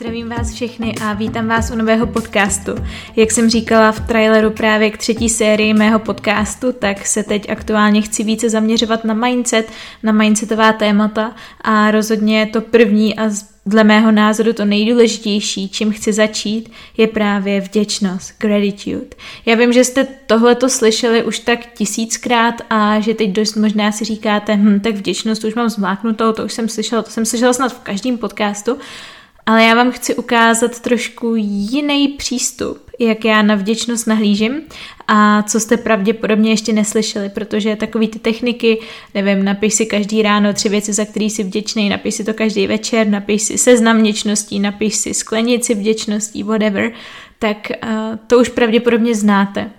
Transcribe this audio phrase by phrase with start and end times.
[0.00, 2.74] Zdravím vás všechny a vítám vás u nového podcastu.
[3.16, 8.02] Jak jsem říkala v traileru právě k třetí sérii mého podcastu, tak se teď aktuálně
[8.02, 13.30] chci více zaměřovat na mindset, na mindsetová témata a rozhodně to první a
[13.66, 19.16] dle mého názoru to nejdůležitější, čím chci začít, je právě vděčnost, gratitude.
[19.46, 24.04] Já vím, že jste tohleto slyšeli už tak tisíckrát a že teď dost možná si
[24.04, 27.72] říkáte, hm, tak vděčnost už mám zmáknutou, to už jsem slyšela, to jsem slyšela snad
[27.72, 28.78] v každém podcastu,
[29.50, 34.60] ale já vám chci ukázat trošku jiný přístup, jak já na vděčnost nahlížím
[35.08, 38.80] a co jste pravděpodobně ještě neslyšeli, protože takový ty techniky,
[39.14, 42.66] nevím, napiš si každý ráno tři věci, za který jsi vděčný, napiš si to každý
[42.66, 46.92] večer, napiš si seznam vděčností, napiš si sklenici vděčností, whatever,
[47.38, 47.90] tak uh,
[48.26, 49.70] to už pravděpodobně znáte.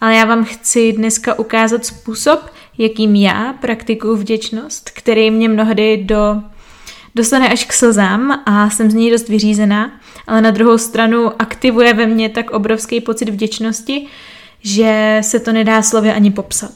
[0.00, 2.40] Ale já vám chci dneska ukázat způsob,
[2.78, 6.42] jakým já praktikuju vděčnost, který mě mnohdy do
[7.18, 9.90] dostane až k slzám a jsem z něj dost vyřízená,
[10.26, 14.06] ale na druhou stranu aktivuje ve mně tak obrovský pocit vděčnosti,
[14.60, 16.74] že se to nedá slově ani popsat.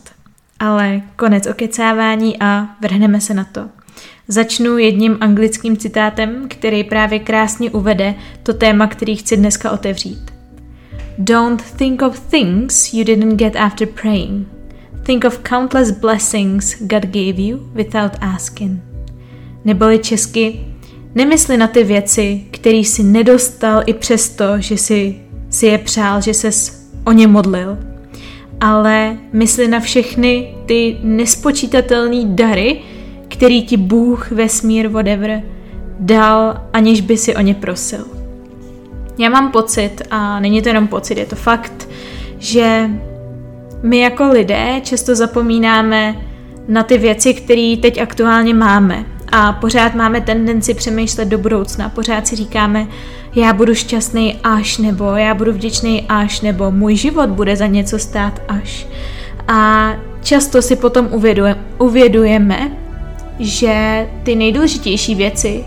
[0.59, 3.69] Ale konec okecávání a vrhneme se na to.
[4.29, 10.33] Začnu jedním anglickým citátem, který právě krásně uvede to téma, který chci dneska otevřít.
[11.19, 14.49] Don't think of things you didn't get after praying.
[15.03, 18.92] Think of countless blessings God gave you without asking
[19.65, 20.61] neboli česky,
[21.15, 26.35] nemysli na ty věci, které si nedostal i přesto, že si, si je přál, že
[26.35, 27.79] ses o ně modlil,
[28.61, 32.81] ale mysli na všechny ty nespočítatelné dary,
[33.29, 35.43] který ti Bůh, vesmír, whatever,
[36.01, 38.05] dal, aniž by si o ně prosil.
[39.19, 41.89] Já mám pocit, a není to jenom pocit, je to fakt,
[42.39, 42.91] že
[43.83, 46.17] my jako lidé často zapomínáme
[46.69, 51.88] na ty věci, které teď aktuálně máme a pořád máme tendenci přemýšlet do budoucna.
[51.88, 52.87] Pořád si říkáme,
[53.34, 57.98] já budu šťastný až, nebo já budu vděčný až, nebo můj život bude za něco
[57.98, 58.87] stát až.
[59.48, 59.92] A
[60.22, 61.09] často si potom
[61.78, 62.71] uvědujeme,
[63.38, 65.65] že ty nejdůležitější věci,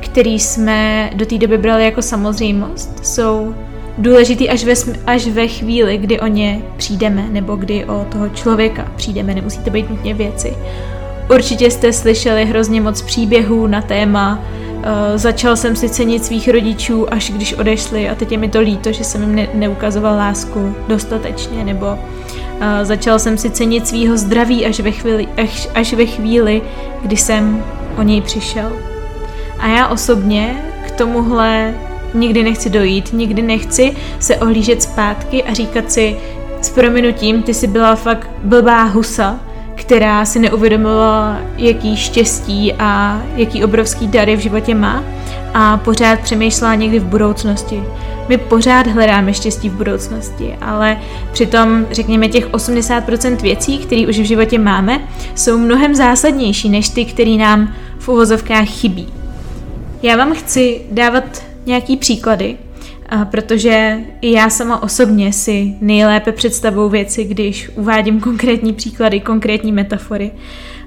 [0.00, 3.54] které jsme do té doby brali jako samozřejmost, jsou
[3.98, 4.74] důležitý až ve,
[5.06, 9.70] až ve chvíli, kdy o ně přijdeme, nebo kdy o toho člověka přijdeme, nemusí to
[9.70, 10.56] být nutně věci.
[11.34, 14.38] Určitě jste slyšeli hrozně moc příběhů na téma
[14.76, 14.82] uh,
[15.14, 18.92] začal jsem si cenit svých rodičů, až když odešli a teď je mi to líto,
[18.92, 21.98] že jsem jim ne- neukazoval lásku dostatečně, nebo uh,
[22.82, 26.62] začal jsem si cenit svýho zdraví až ve, chvíli, až, až ve chvíli,
[27.02, 27.64] kdy jsem
[27.98, 28.72] o něj přišel.
[29.58, 31.74] A já osobně k tomuhle
[32.14, 36.16] nikdy nechci dojít, nikdy nechci se ohlížet zpátky a říkat si
[36.62, 39.40] s prominutím, ty jsi byla fakt blbá husa,
[39.76, 45.04] která si neuvědomila, jaký štěstí a jaký obrovský dary v životě má
[45.54, 47.82] a pořád přemýšlela někdy v budoucnosti.
[48.28, 51.00] My pořád hledáme štěstí v budoucnosti, ale
[51.32, 55.00] přitom, řekněme, těch 80% věcí, které už v životě máme,
[55.34, 59.08] jsou mnohem zásadnější než ty, které nám v uvozovkách chybí.
[60.02, 61.24] Já vám chci dávat
[61.66, 62.56] nějaký příklady,
[63.30, 70.30] protože i já sama osobně si nejlépe představuju věci, když uvádím konkrétní příklady, konkrétní metafory.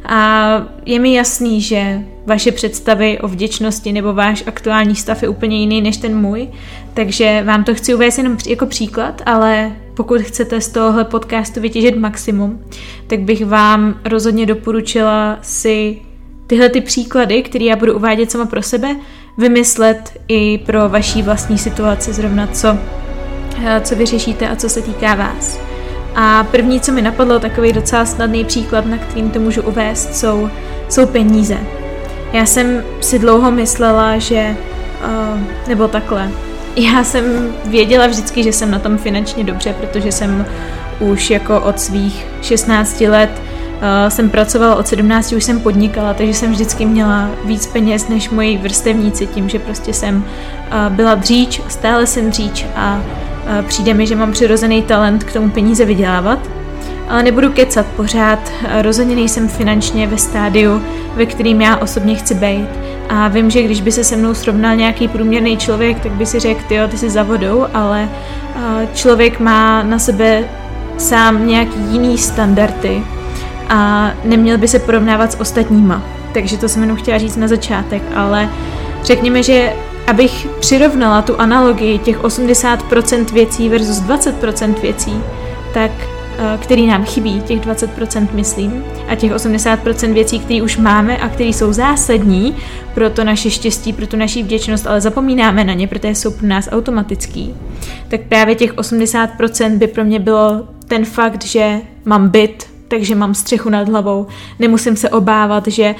[0.05, 0.49] A
[0.85, 5.81] je mi jasný, že vaše představy o vděčnosti nebo váš aktuální stav je úplně jiný
[5.81, 6.47] než ten můj,
[6.93, 11.97] takže vám to chci uvést jenom jako příklad, ale pokud chcete z tohohle podcastu vytěžit
[11.97, 12.59] maximum,
[13.07, 15.97] tak bych vám rozhodně doporučila si
[16.47, 18.95] tyhle ty příklady, které já budu uvádět sama pro sebe,
[19.39, 22.77] vymyslet i pro vaší vlastní situaci zrovna co,
[23.65, 25.59] eh, co vyřešíte a co se týká vás.
[26.15, 30.49] A první, co mi napadlo, takový docela snadný příklad, na kterým to můžu uvést, jsou,
[30.89, 31.57] jsou peníze.
[32.33, 34.55] Já jsem si dlouho myslela, že,
[35.05, 36.31] uh, nebo takhle,
[36.75, 40.45] já jsem věděla vždycky, že jsem na tom finančně dobře, protože jsem
[40.99, 43.41] už jako od svých 16 let
[44.09, 48.57] jsem pracovala od 17, už jsem podnikala, takže jsem vždycky měla víc peněz než moji
[48.57, 54.07] vrstevníci tím, že prostě jsem uh, byla dříč, stále jsem dříč a uh, přijde mi,
[54.07, 56.39] že mám přirozený talent k tomu peníze vydělávat.
[57.09, 58.39] Ale nebudu kecat pořád,
[58.81, 60.81] rozhodně nejsem finančně ve stádiu,
[61.15, 62.67] ve kterým já osobně chci být.
[63.09, 66.39] A vím, že když by se se mnou srovnal nějaký průměrný člověk, tak by si
[66.39, 68.09] řekl, ty ty jsi za vodou, ale
[68.93, 70.43] člověk má na sebe
[70.97, 73.03] sám nějaký jiný standardy,
[73.69, 76.03] a neměl by se porovnávat s ostatníma.
[76.33, 78.49] Takže to jsem jenom chtěla říct na začátek, ale
[79.03, 79.73] řekněme, že
[80.07, 85.13] abych přirovnala tu analogii těch 80% věcí versus 20% věcí,
[85.73, 85.91] tak
[86.59, 91.49] který nám chybí, těch 20% myslím, a těch 80% věcí, které už máme a které
[91.49, 92.55] jsou zásadní
[92.93, 96.47] pro to naše štěstí, pro tu naši vděčnost, ale zapomínáme na ně, protože jsou pro
[96.47, 97.55] nás automatický,
[98.07, 103.33] tak právě těch 80% by pro mě bylo ten fakt, že mám byt, takže mám
[103.33, 104.27] střechu nad hlavou,
[104.59, 105.95] nemusím se obávat, že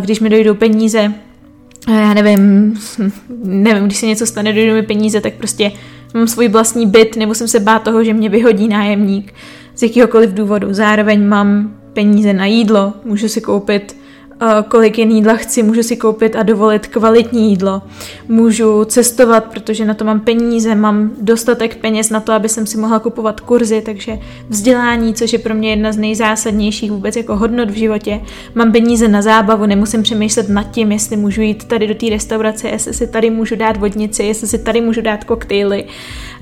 [0.00, 1.14] když mi dojdou peníze,
[1.88, 2.74] já nevím,
[3.44, 5.72] nevím, když se něco stane, dojdou mi peníze, tak prostě
[6.14, 9.34] mám svůj vlastní byt, nemusím se bát toho, že mě vyhodí nájemník
[9.74, 10.66] z jakýhokoliv důvodu.
[10.70, 13.96] Zároveň mám peníze na jídlo, můžu si koupit
[14.68, 17.82] kolik jen jídla chci, můžu si koupit a dovolit kvalitní jídlo.
[18.28, 22.78] Můžu cestovat, protože na to mám peníze, mám dostatek peněz na to, aby jsem si
[22.78, 24.18] mohla kupovat kurzy, takže
[24.48, 28.20] vzdělání, což je pro mě jedna z nejzásadnějších vůbec jako hodnot v životě.
[28.54, 32.68] Mám peníze na zábavu, nemusím přemýšlet nad tím, jestli můžu jít tady do té restaurace,
[32.68, 35.84] jestli si tady můžu dát vodnici, jestli si tady můžu dát koktejly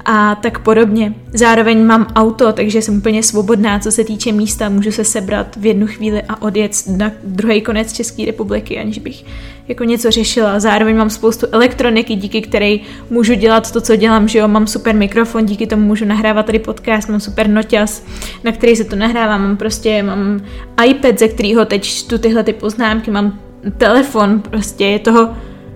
[0.05, 1.15] a tak podobně.
[1.33, 5.67] Zároveň mám auto, takže jsem úplně svobodná, co se týče místa, můžu se sebrat v
[5.67, 9.25] jednu chvíli a odjet na druhý konec České republiky, aniž bych
[9.69, 10.61] jako něco řešila.
[10.61, 12.77] Zároveň mám spoustu elektroniky, díky které
[13.11, 16.59] můžu dělat to, co dělám, že jo, mám super mikrofon, díky tomu můžu nahrávat tady
[16.59, 18.05] podcast, mám super noťas,
[18.45, 20.41] na který se to nahrává, mám prostě, mám
[20.87, 23.39] iPad, ze kterého teď čtu tyhle ty poznámky, mám
[23.79, 25.31] telefon, prostě je toho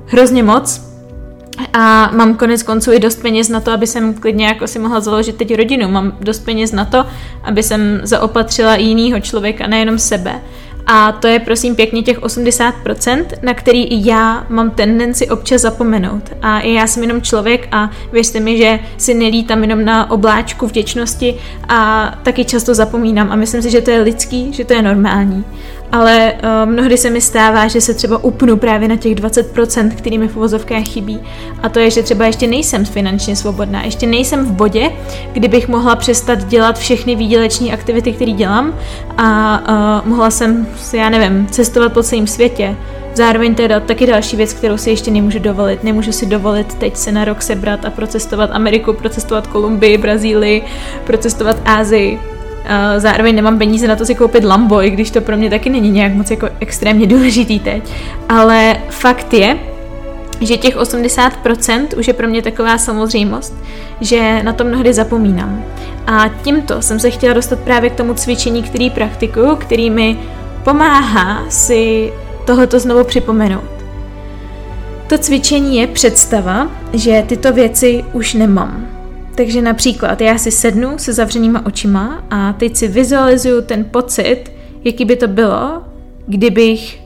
[0.07, 0.84] hrozně moc
[1.73, 5.01] a mám konec konců i dost peněz na to, aby jsem klidně jako si mohla
[5.01, 5.89] založit teď rodinu.
[5.89, 7.05] Mám dost peněz na to,
[7.43, 10.41] aby jsem zaopatřila jinýho člověka, nejenom sebe.
[10.87, 16.23] A to je prosím pěkně těch 80%, na který i já mám tendenci občas zapomenout.
[16.43, 20.67] A i já jsem jenom člověk a věřte mi, že si nelítám jenom na obláčku
[20.67, 21.35] vděčnosti
[21.69, 25.45] a taky často zapomínám a myslím si, že to je lidský, že to je normální
[25.93, 30.19] ale uh, mnohdy se mi stává, že se třeba upnu právě na těch 20%, který
[30.19, 31.21] mi v uvozovkách chybí.
[31.63, 34.91] A to je, že třeba ještě nejsem finančně svobodná, ještě nejsem v bodě,
[35.33, 38.75] kdybych mohla přestat dělat všechny výděleční aktivity, které dělám
[39.19, 39.61] a
[40.03, 42.77] uh, mohla jsem, já nevím, cestovat po celém světě.
[43.15, 45.85] Zároveň teda taky další věc, kterou si ještě nemůžu dovolit.
[45.85, 50.63] Nemůžu si dovolit teď se na rok sebrat a procestovat Ameriku, procestovat Kolumbii, Brazílii,
[51.05, 52.34] procestovat Ázii
[52.97, 55.91] zároveň nemám peníze na to si koupit Lambo, i když to pro mě taky není
[55.91, 57.93] nějak moc jako extrémně důležitý teď.
[58.29, 59.59] Ale fakt je,
[60.41, 63.55] že těch 80% už je pro mě taková samozřejmost,
[64.01, 65.65] že na to mnohdy zapomínám.
[66.07, 70.19] A tímto jsem se chtěla dostat právě k tomu cvičení, který praktikuju, který mi
[70.65, 72.13] pomáhá si
[72.45, 73.71] tohoto znovu připomenout.
[75.07, 78.94] To cvičení je představa, že tyto věci už nemám.
[79.35, 84.45] Takže například já si sednu se zavřenýma očima a teď si vizualizuju ten pocit,
[84.85, 85.83] jaký by to bylo,
[86.27, 87.01] kdybych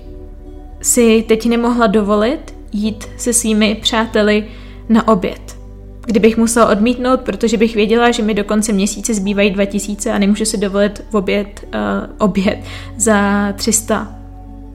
[0.80, 4.44] si teď nemohla dovolit jít se svými přáteli
[4.88, 5.58] na oběd.
[6.06, 10.44] Kdybych musela odmítnout, protože bych věděla, že mi do konce měsíce zbývají 2000 a nemůžu
[10.44, 12.58] si dovolit v oběd, uh, oběd
[12.96, 14.14] za 300.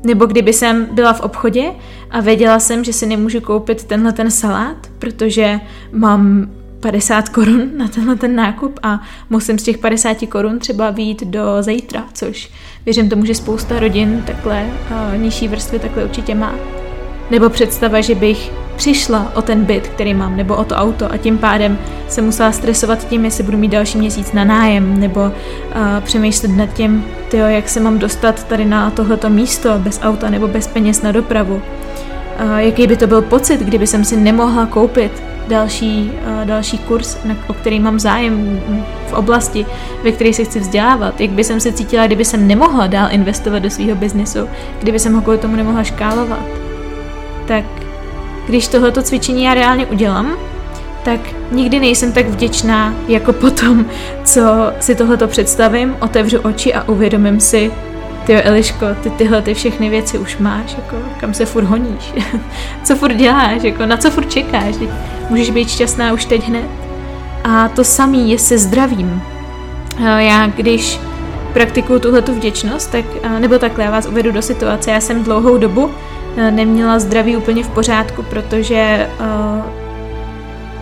[0.06, 1.72] Nebo kdyby jsem byla v obchodě
[2.12, 5.60] a věděla jsem, že si nemůžu koupit tenhle ten salát, protože
[5.92, 6.50] mám
[6.84, 11.42] 50 korun na tenhle ten nákup a musím z těch 50 korun třeba výjít do
[11.64, 12.50] zítra, což
[12.86, 16.56] věřím tomu, že spousta rodin takhle uh, nižší vrstvy takhle určitě má.
[17.32, 21.18] Nebo představa, že bych přišla o ten byt, který mám, nebo o to auto a
[21.18, 21.78] tím pádem
[22.08, 25.32] se musela stresovat tím, jestli budu mít další měsíc na nájem, nebo uh,
[26.04, 30.48] přemýšlet nad tím, tyjo, jak se mám dostat tady na tohleto místo bez auta nebo
[30.48, 31.56] bez peněz na dopravu.
[31.56, 37.18] Uh, jaký by to byl pocit, kdyby jsem si nemohla koupit další, uh, další kurz,
[37.48, 38.62] o který mám zájem
[39.08, 39.66] v oblasti,
[40.04, 41.22] ve které se chci vzdělávat.
[41.22, 45.14] Jak by jsem se cítila, kdyby jsem nemohla dál investovat do svého biznesu, kdyby jsem
[45.14, 46.46] ho kvůli tomu nemohla škálovat.
[47.48, 47.66] Tak
[48.48, 50.38] když tohleto cvičení já reálně udělám,
[51.04, 51.20] tak
[51.52, 53.86] nikdy nejsem tak vděčná jako potom,
[54.24, 54.42] co
[54.80, 57.72] si tohleto představím, otevřu oči a uvědomím si,
[58.26, 62.14] ty Eliško, ty tyhle ty všechny věci už máš, jako, kam se furt honíš,
[62.84, 64.76] co furt děláš, jako, na co furt čekáš,
[65.30, 66.66] můžeš být šťastná už teď hned.
[67.44, 69.22] A to samý je se zdravím.
[70.18, 71.00] Já když
[71.54, 73.06] praktikuju tuhle tu vděčnost, tak,
[73.40, 75.92] nebo takhle, já vás uvedu do situace, já jsem dlouhou dobu
[76.36, 79.10] neměla zdraví úplně v pořádku, protože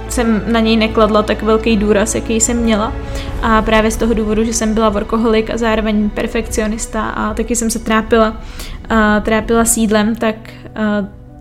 [0.10, 2.94] jsem na něj nekladla tak velký důraz, jaký jsem měla.
[3.42, 7.70] A právě z toho důvodu, že jsem byla workoholik a zároveň perfekcionista a taky jsem
[7.70, 8.42] se trápila,
[8.90, 10.36] a trápila sídlem, tak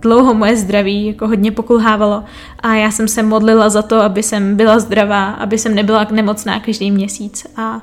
[0.00, 2.24] dlouho moje zdraví jako hodně pokulhávalo
[2.60, 6.60] a já jsem se modlila za to, aby jsem byla zdravá, aby jsem nebyla nemocná
[6.60, 7.80] každý měsíc a,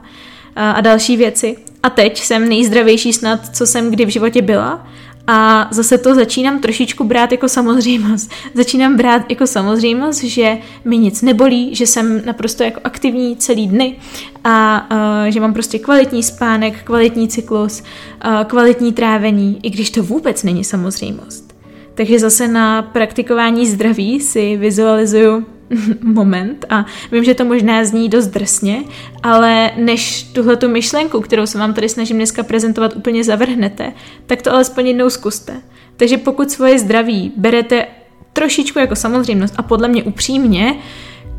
[0.56, 1.58] a, a další věci.
[1.84, 4.88] A teď jsem nejzdravější snad, co jsem kdy v životě byla
[5.28, 8.32] A zase to začínám trošičku brát jako samozřejmost.
[8.54, 13.96] Začínám brát jako samozřejmost, že mi nic nebolí, že jsem naprosto jako aktivní celý dny
[14.44, 17.84] a uh, že mám prostě kvalitní spánek, kvalitní cyklus,
[18.26, 21.56] uh, kvalitní trávení, i když to vůbec není samozřejmost.
[21.94, 25.46] Takže zase na praktikování zdraví si vizualizuju
[26.02, 28.84] moment a vím, že to možná zní dost drsně,
[29.24, 33.94] ale než tuhle tu myšlenku, kterou se vám tady snažím dneska prezentovat, úplně zavrhnete,
[34.26, 35.54] tak to alespoň jednou zkuste.
[35.98, 37.86] Takže pokud svoje zdraví berete
[38.34, 40.76] trošičku jako samozřejmost a podle mě upřímně,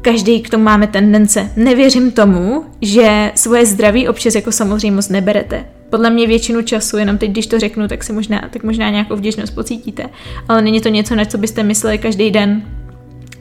[0.02, 1.52] každý k tomu máme tendence.
[1.56, 5.64] Nevěřím tomu, že svoje zdraví občas jako samozřejmost neberete.
[5.90, 9.16] Podle mě většinu času, jenom teď, když to řeknu, tak si možná, tak možná nějakou
[9.16, 10.04] vděčnost pocítíte.
[10.48, 12.62] Ale není to něco, na co byste mysleli každý den,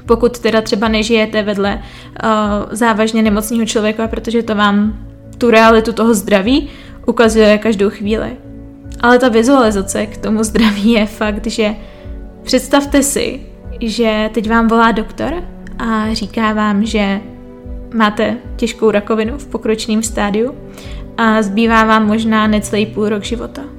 [0.08, 1.82] pokud teda třeba nežijete vedle
[2.24, 2.30] uh,
[2.72, 6.70] závažně nemocného člověka, protože to vám tu realitu toho zdraví
[7.06, 8.38] ukazuje každou chvíli.
[9.02, 11.76] Ale ta vizualizace k tomu zdraví je fakt, že
[12.44, 13.42] představte si,
[13.82, 15.44] že teď vám volá doktor
[15.80, 17.22] a říká vám, že
[17.94, 20.56] máte těžkou rakovinu v pokročném stádiu
[21.18, 23.76] a zbývá vám možná necelý půl rok života.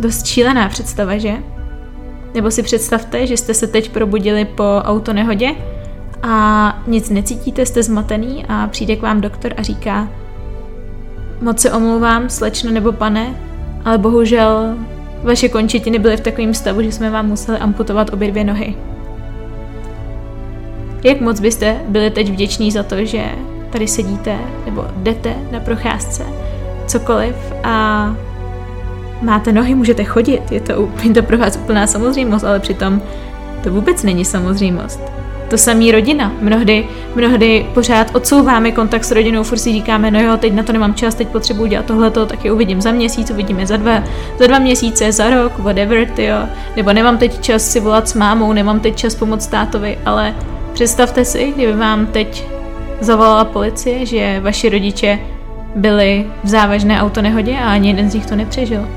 [0.00, 1.32] Dost šílená představa, že?
[2.34, 5.54] Nebo si představte, že jste se teď probudili po autonehodě
[6.22, 10.08] a nic necítíte, jste zmatený a přijde k vám doktor a říká
[11.40, 13.34] Moc se omlouvám, slečno nebo pane,
[13.84, 14.76] ale bohužel
[15.22, 18.74] vaše končetiny byly v takovém stavu, že jsme vám museli amputovat obě dvě nohy.
[21.04, 23.24] Jak moc byste byli teď vděční za to, že
[23.70, 26.26] tady sedíte nebo jdete na procházce,
[26.86, 28.16] cokoliv a
[29.22, 33.02] máte nohy, můžete chodit, je to, je to pro vás úplná samozřejmost, ale přitom
[33.62, 35.00] to vůbec není samozřejmost.
[35.50, 36.32] To samý rodina.
[36.40, 40.72] Mnohdy, mnohdy pořád odsouváme kontakt s rodinou, furt si říkáme, no jo, teď na to
[40.72, 44.02] nemám čas, teď potřebuji dělat tohleto, tak je uvidím za měsíc, uvidíme za dva,
[44.38, 46.36] za dva měsíce, za rok, whatever, jo.
[46.76, 50.34] Nebo nemám teď čas si volat s mámou, nemám teď čas pomoct tátovi, ale
[50.72, 52.44] představte si, kdyby vám teď
[53.00, 55.18] zavolala policie, že vaši rodiče
[55.74, 58.88] byli v závažné autonehodě a ani jeden z nich to nepřežil.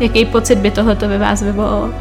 [0.00, 1.94] Jaký pocit by tohleto ve vás vyvolalo?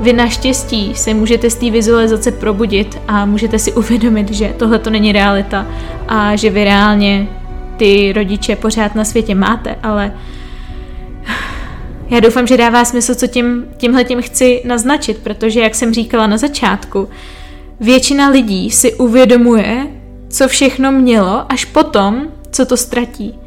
[0.00, 4.90] Vy naštěstí se můžete z té vizualizace probudit a můžete si uvědomit, že tohle to
[4.90, 5.66] není realita
[6.08, 7.28] a že vy reálně
[7.76, 10.12] ty rodiče pořád na světě máte, ale
[12.10, 16.26] já doufám, že dává smysl, co tím, tímhle tím chci naznačit, protože, jak jsem říkala
[16.26, 17.08] na začátku,
[17.80, 19.86] většina lidí si uvědomuje,
[20.28, 23.38] co všechno mělo, až potom, co to ztratí.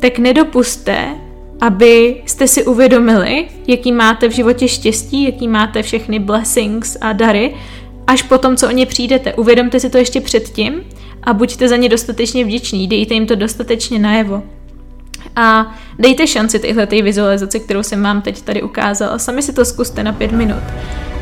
[0.00, 1.15] Tak nedopuste,
[1.60, 7.54] abyste si uvědomili, jaký máte v životě štěstí, jaký máte všechny blessings a dary,
[8.06, 9.34] až potom, co o ně přijdete.
[9.34, 10.74] Uvědomte si to ještě předtím
[11.22, 14.42] a buďte za ně dostatečně vděční, dejte jim to dostatečně najevo.
[15.36, 19.18] A dejte šanci tyhle ty vizualizaci, kterou jsem vám teď tady ukázala.
[19.18, 20.62] Sami si to zkuste na pět minut.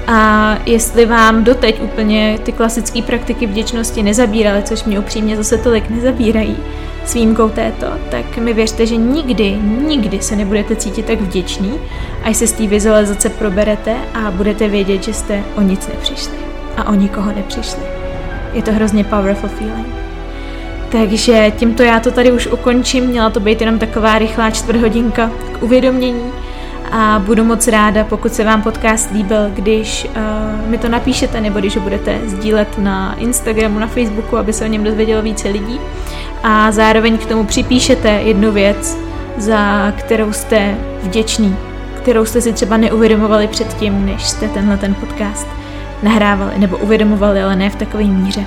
[0.06, 5.90] A jestli vám doteď úplně ty klasické praktiky vděčnosti nezabíraly, což mě upřímně zase tolik
[5.90, 6.56] nezabírají,
[7.04, 11.80] s výjimkou této, tak mi věřte, že nikdy, nikdy se nebudete cítit tak vděční,
[12.22, 16.36] až se z té vizualizace proberete a budete vědět, že jste o nic nepřišli
[16.76, 17.82] a o nikoho nepřišli.
[18.52, 19.94] Je to hrozně powerful feeling.
[20.88, 25.62] Takže tímto já to tady už ukončím, měla to být jenom taková rychlá čtvrthodinka k
[25.62, 26.32] uvědomění
[26.96, 31.58] a budu moc ráda, pokud se vám podcast líbil, když uh, mi to napíšete nebo
[31.58, 35.80] když ho budete sdílet na Instagramu, na Facebooku, aby se o něm dozvědělo více lidí
[36.42, 38.98] a zároveň k tomu připíšete jednu věc,
[39.36, 41.56] za kterou jste vděční,
[42.02, 45.46] kterou jste si třeba neuvědomovali předtím, než jste tenhle ten podcast
[46.02, 48.44] nahrávali, nebo uvědomovali, ale ne v takové míře.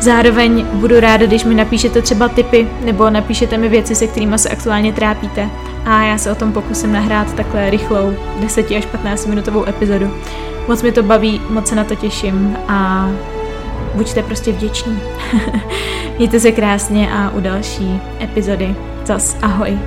[0.00, 4.48] Zároveň budu ráda, když mi napíšete třeba tipy, nebo napíšete mi věci, se kterými se
[4.48, 5.50] aktuálně trápíte
[5.84, 10.14] a já se o tom pokusím nahrát takhle rychlou 10 až 15 minutovou epizodu.
[10.68, 13.08] Moc mi to baví, moc se na to těším a
[13.94, 15.00] buďte prostě vděční.
[16.18, 18.74] Mějte se krásně a u další epizody
[19.04, 19.78] zas ahoj.